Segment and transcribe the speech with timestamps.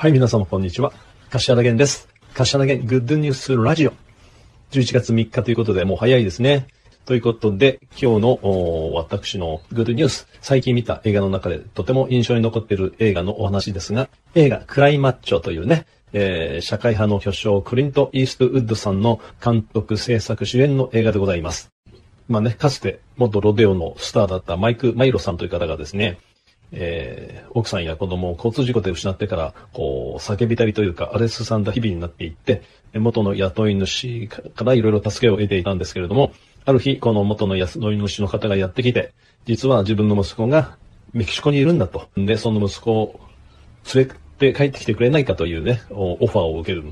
[0.00, 0.92] はい、皆様こんにちは。
[1.28, 2.08] 柏原源です。
[2.32, 3.92] 柏原源グッドニュースラジオ。
[4.70, 6.68] 11月3日ということで、もう早いですね。
[7.04, 21.72] ということで、今日の私のグッドニュース、最近見た映画の中でとても印象に残っている映画のお話ですが、映画クライマッチョというね、えー、社会派の巨匠クリント・イーストウッドさんの監督、制作、主演の映画でございます。
[22.28, 26.18] まあね、かつて元ロデオのスターだったマイク・マイロさんという方がですね、
[26.72, 32.62] えー、奥さんや子供を交通事故で失ってから、こう、叫びたりというか、荒れすさんだ日々になっていって、
[32.94, 36.32] 元の雇い主からいろいろ助けを得ていたんですけれども、
[36.64, 39.12] ある日、この元の雇い主の方がやってきて、
[39.46, 40.76] 実は自分の息子が
[41.12, 42.08] メキシコにいるんだと。
[42.16, 43.20] で、その息子を
[43.94, 44.14] 連れ
[44.52, 46.84] て帰ってきてくれないかというね、オファーを受ける。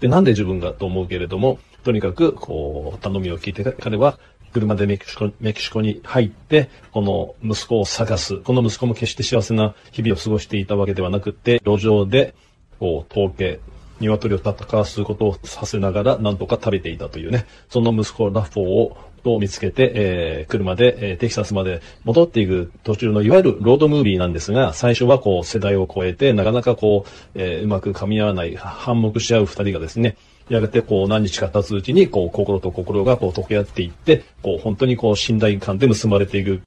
[0.00, 4.18] で、なんで自分がと思うけれども、とにかく、こう、頼みを聞いて彼は、
[4.52, 8.38] 車でメキシコ、メキシコに入って、この息子を探す。
[8.38, 12.34] この息子も決して幸せな日々を過ごしていたわけではなくて、路上で、
[12.78, 13.60] こう、闘鶏、
[14.00, 30.16] 鶏を戦わすことをさせながら、なんとか食べていたというね、その息子ラフォを、を見つけて、えー、車で、えー、テキサスまで戻っていく途中のいわゆるロードムービーなんですが、最初はこう世代を超えて、なかなかこう、えー、うまく噛み合わない、反目し合う二人がですね、
[30.48, 36.62] やがてこう何日か経つうちに、こう心と心がこう溶け合っていって、こう本当にこう信頼感で結ばれていく、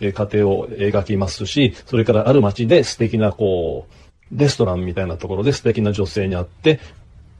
[0.00, 6.80] え、過程を描きますし、それからある街で素敵なこう、レストランみたいなところで素敵な女性に会って、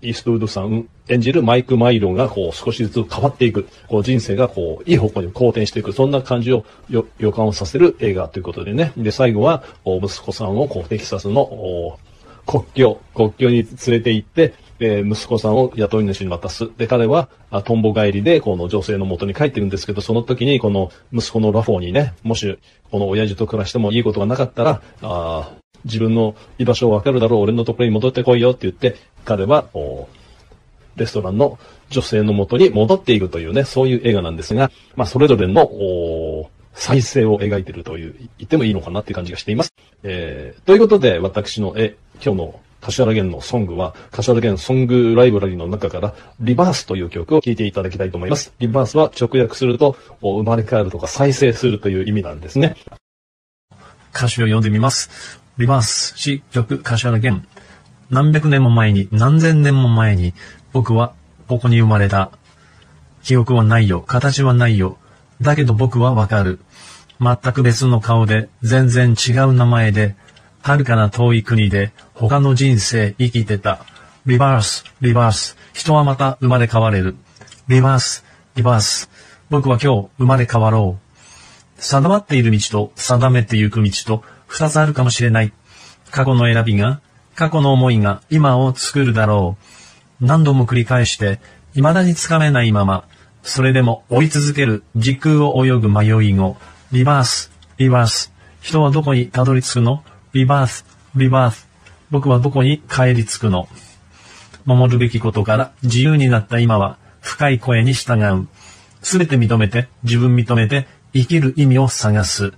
[0.02, 3.68] イーストウッドさん演じるマイク・マイロンがこう少しずつ変わっていく。
[3.86, 5.92] こう人生がこういい方向に好転していく。
[5.92, 8.92] そんな感じを予感をさせる映画ということでね。
[8.96, 11.98] で、最後は息子さんをこうテキサスの
[12.46, 16.70] 国境、国境に連れて行って、えー、息子さんを雇い主に渡す。
[16.76, 22.58] で、彼は、あトンボ帰りで、この女性の元に帰ってるんですけど、その時に、この息子のラフォーにね、もし、
[22.90, 25.52] この親父と暮らしてもいいことがなかったら、あ
[25.84, 29.66] 自分の居場所をわかるだろう、俺のところに戻ってこいよって言って、彼は、
[30.96, 31.58] レストランの
[31.90, 35.70] 女性の元に戻っていくというね、そういう映画なんですが、まあ、それぞれの、
[36.72, 39.74] 再生を描いているという、言ってもいいのかなっていう感じがしています。
[40.02, 48.52] えー、ということで、私の、え、今日の柏原源のソングは、柏原源ソングライブラリの中から、リバースという曲を聴いていただきたいと思います。
[48.58, 52.76] リバースは直訳すると、生まれ変わるとか再生するという意味なんですね。
[54.14, 55.40] 歌詞を読んでみます。
[55.58, 57.46] リバース、詩、曲、柏原源。
[58.10, 60.34] 何百年も前に、何千年も前に、
[60.72, 61.12] 僕は
[61.48, 62.30] ここに生まれた。
[63.22, 64.96] 記憶はないよ、形はないよ。
[65.40, 66.60] だけど僕はわかる。
[67.20, 70.16] 全く別の顔で、全然違う名前で、
[70.62, 73.84] 遥かな遠い国で他の人生生きてた。
[74.26, 75.56] リバース、リバース。
[75.72, 77.16] 人はまた生まれ変われる。
[77.68, 79.10] リバース、リバース。
[79.48, 81.82] 僕は今日生まれ変わろう。
[81.82, 85.52] 定まっている道と定めてゆく道と二つあるかもしれない。
[86.10, 87.00] 過去の選びが、
[87.34, 89.56] 過去の思いが今を作るだろ
[90.20, 90.24] う。
[90.24, 91.40] 何度も繰り返して、
[91.72, 93.04] 未だにつかめないまま、
[93.42, 96.56] それでも追い続ける時空を泳ぐ迷い子。
[96.92, 98.32] リバース、リバース。
[98.60, 100.04] 人はどこにたどり着くの？
[100.32, 100.84] リバース、
[101.16, 101.68] リバース。
[102.10, 103.68] 僕はどこに帰り着くの？
[104.64, 108.46] 守るべきことから自由になった今は深い声に従う。
[109.02, 112.52] すべて認めて、自分認めて、生きる意味を探す。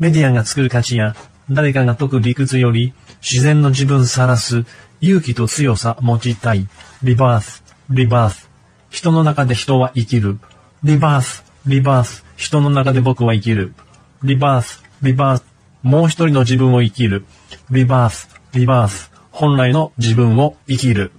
[0.00, 1.14] メディアが作る価値や、
[1.50, 4.64] 誰かが解く理屈より、自然の自分さらす、
[5.00, 6.66] 勇気と強さ持ちたい。
[7.02, 8.50] リバース、リバース。
[8.90, 10.38] 人の中で人は生きる。
[10.82, 12.24] リバース、リバース。
[12.36, 13.74] 人の中で僕は生きる。
[14.22, 15.44] リバース、リバース。
[15.88, 17.24] もう一人の自分を生きる。
[17.70, 19.10] リバース、リバース。
[19.30, 21.12] 本来の自分を生きる。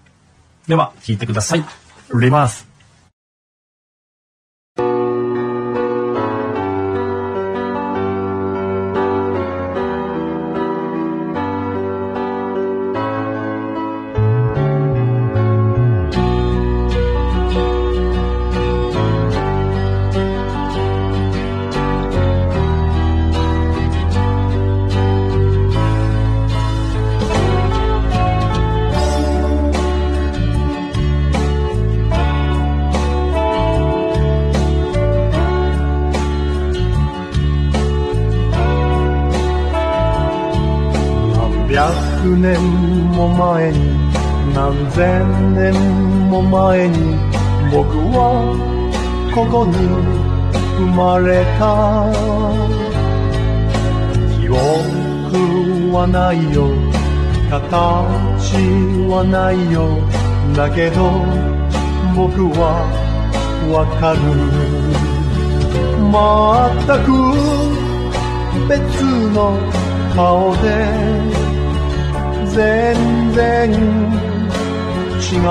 [0.68, 1.66] では、聞いてください。
[2.14, 2.69] リバース。
[42.36, 42.60] 年
[43.12, 43.80] も前に
[44.54, 45.74] 何千年
[46.30, 46.96] も前に
[47.72, 48.44] 僕は
[49.34, 49.74] ここに
[50.78, 52.10] 生まれた。
[54.40, 54.58] 記憶
[55.94, 56.68] はないよ。
[57.50, 57.58] 形
[59.10, 59.98] はないよ。
[60.56, 61.12] だけど
[62.16, 62.86] 僕は
[63.72, 64.20] わかる。
[66.10, 66.18] 全
[67.06, 67.08] く
[68.68, 69.04] 別
[69.34, 69.58] の
[70.16, 71.39] 顔で
[72.50, 75.42] 全然違う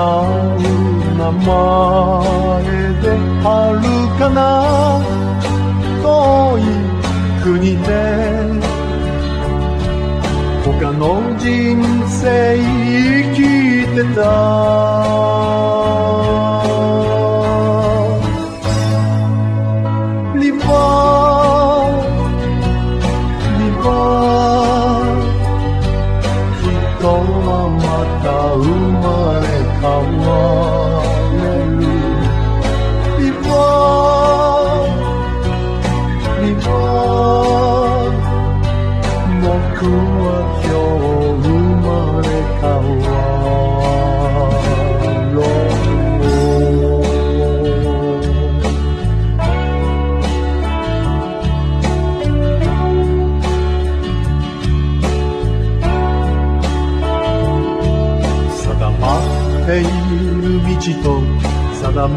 [1.17, 1.47] 名前
[3.01, 3.05] で
[3.43, 3.83] ある
[4.19, 4.39] かな。
[6.03, 6.61] 遠い
[7.43, 7.47] 国
[7.83, 7.89] で。
[10.65, 11.01] 他の
[11.37, 11.47] 人
[12.07, 13.37] 生生き
[13.95, 14.48] てた。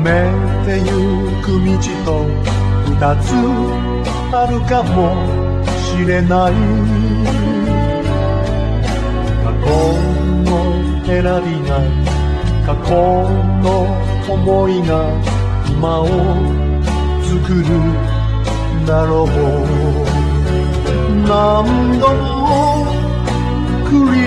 [0.02, 0.10] め
[0.66, 0.84] てゆ
[1.42, 1.70] く道
[2.04, 2.10] と
[2.90, 3.24] 二つ
[4.34, 4.96] あるかも
[5.78, 6.52] しれない
[9.44, 9.66] 過去
[10.42, 10.50] の
[11.06, 11.70] 選びが
[12.66, 12.90] 過去
[13.62, 13.64] の
[14.28, 14.90] 思いが
[15.68, 16.04] 今を
[17.22, 17.66] 作る
[18.86, 19.26] だろう
[21.28, 22.86] 何度も
[23.86, 24.20] 繰り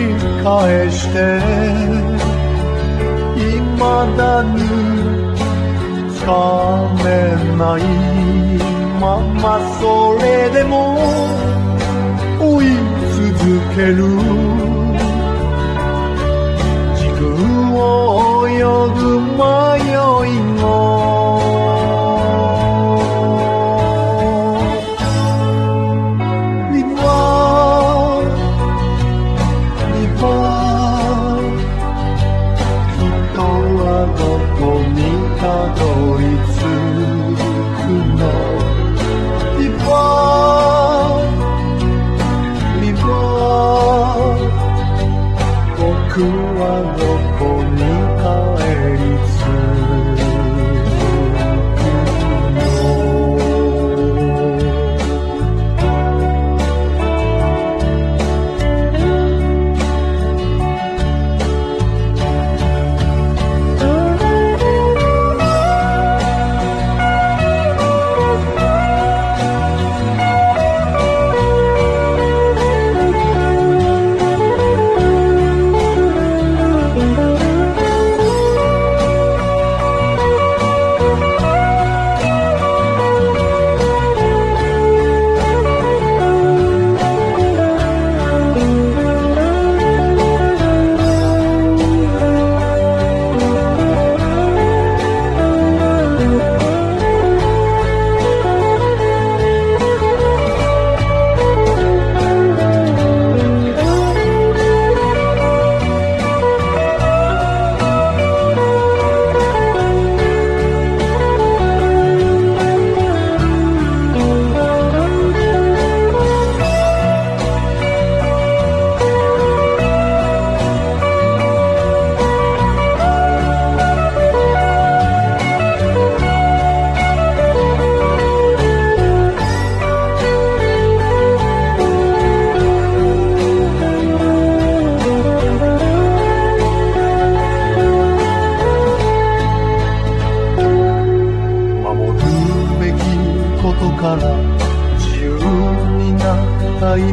[0.44, 1.16] 返して
[3.36, 4.95] 未だに
[6.26, 7.06] かめ
[7.56, 7.82] ない
[9.00, 9.46] まま
[9.80, 9.82] そ
[10.20, 10.74] れでも
[12.42, 12.66] 追い
[13.14, 14.02] 続ける。
[16.98, 17.22] 時空
[17.72, 17.80] を
[18.48, 18.52] 泳
[19.00, 19.04] ぐ
[19.38, 19.85] 前
[47.06, 47.82] どこに
[48.18, 48.66] 帰
[48.98, 49.35] り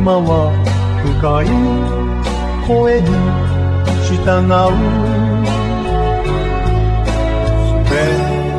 [0.03, 0.51] 今は
[0.99, 1.47] 深い
[2.67, 3.07] 声に
[4.11, 4.75] 従う
[7.63, 7.95] すべ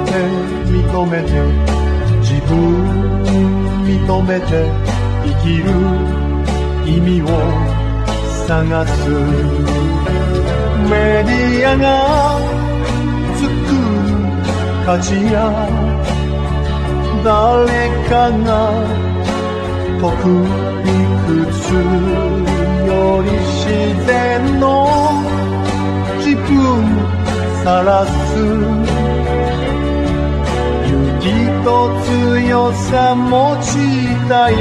[0.08, 0.16] て
[0.72, 0.80] 認
[1.12, 1.36] めて
[2.22, 2.56] 自分
[3.84, 3.92] 認
[4.24, 4.64] めて
[5.26, 5.68] 生きる
[6.88, 7.28] 意味を
[8.48, 9.12] 探す
[10.90, 11.84] メディアが
[13.36, 13.84] 作る
[14.86, 15.36] 価値や
[17.22, 17.28] 誰
[18.08, 19.04] かが
[20.00, 20.73] 解
[21.26, 21.74] く理屈
[22.88, 23.64] より自
[24.06, 24.64] 然の
[26.18, 26.50] 自分
[27.64, 28.12] さらす
[30.88, 31.26] 勇気
[31.64, 31.68] と
[32.04, 33.72] 強さ持ち
[34.28, 34.54] たい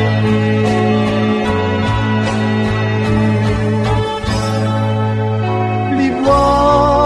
[5.99, 7.02] リバー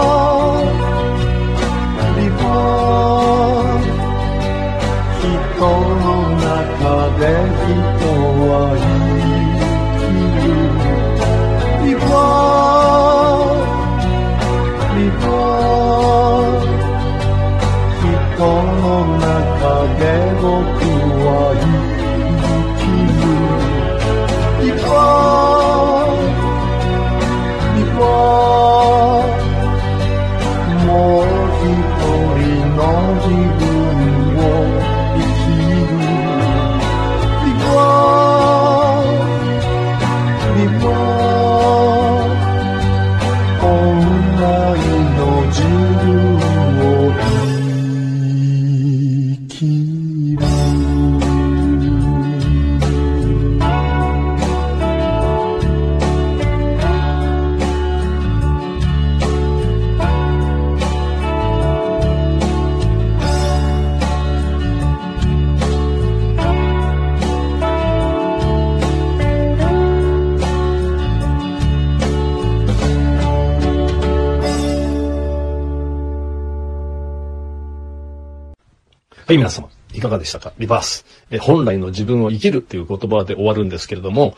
[79.27, 80.53] はい、皆様、いかがでしたか？
[80.57, 81.03] リバース。
[81.31, 84.37] え本来の自分を生きるっていう言葉で終わるんですけれども、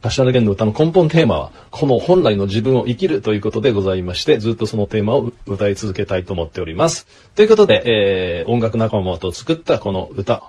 [0.00, 7.06] 柏原源の歌の根本テーマは、この本来の自分を生きるということでございまして、ずっとそのテーマを歌い続けたいと思っております。
[7.34, 10.42] ということで、えー、音楽仲間と作ったこの歌。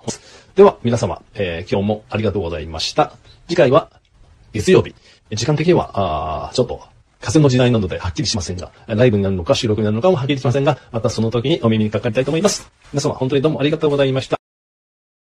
[0.55, 3.11] では、皆様、えー、今日もありがとうございました。
[3.49, 3.89] 次回は、
[4.53, 4.95] 月曜日。
[5.31, 6.83] 時間的には、あちょっと、
[7.23, 12.69] 風の時代なのではっきりしませんが、ライブになるのか収録になるのかもはっきりしませんが、またその時にお耳にかかりたいと思います。
[12.91, 14.42] 皆様、本当にどうもありがとうございました。